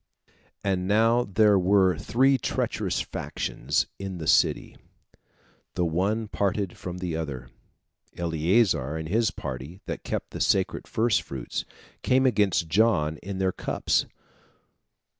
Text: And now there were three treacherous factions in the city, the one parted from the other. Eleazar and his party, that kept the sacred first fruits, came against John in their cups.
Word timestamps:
And 0.63 0.87
now 0.87 1.23
there 1.25 1.59
were 1.59 1.95
three 1.95 2.39
treacherous 2.39 3.01
factions 3.01 3.85
in 3.99 4.17
the 4.17 4.25
city, 4.25 4.75
the 5.75 5.85
one 5.85 6.27
parted 6.27 6.75
from 6.75 6.97
the 6.97 7.15
other. 7.15 7.49
Eleazar 8.17 8.95
and 8.97 9.07
his 9.09 9.29
party, 9.29 9.79
that 9.85 10.03
kept 10.03 10.31
the 10.31 10.41
sacred 10.41 10.87
first 10.87 11.21
fruits, 11.21 11.65
came 12.01 12.25
against 12.25 12.67
John 12.67 13.17
in 13.17 13.37
their 13.37 13.51
cups. 13.51 14.07